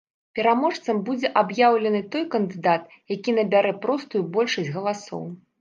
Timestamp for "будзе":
1.09-1.29